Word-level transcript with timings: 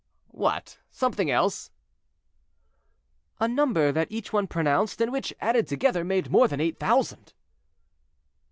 "What! 0.31 0.79
something 0.89 1.29
else?" 1.29 1.69
"A 3.39 3.47
number 3.47 3.91
that 3.91 4.07
each 4.09 4.33
one 4.33 4.47
pronounced, 4.47 4.99
and 4.99 5.11
which, 5.11 5.31
added 5.39 5.67
together, 5.67 6.03
made 6.03 6.31
more 6.31 6.47
than 6.47 6.59
eight 6.59 6.79
thousand." 6.79 7.35